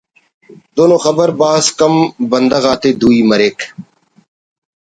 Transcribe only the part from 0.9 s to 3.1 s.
ءُ خبر بھاز کم بندغ آتے